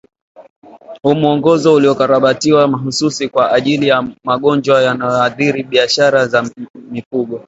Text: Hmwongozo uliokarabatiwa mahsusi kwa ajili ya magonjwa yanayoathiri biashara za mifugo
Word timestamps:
Hmwongozo 1.03 1.73
uliokarabatiwa 1.73 2.67
mahsusi 2.67 3.29
kwa 3.29 3.51
ajili 3.51 3.87
ya 3.87 4.07
magonjwa 4.23 4.81
yanayoathiri 4.81 5.63
biashara 5.63 6.27
za 6.27 6.49
mifugo 6.91 7.39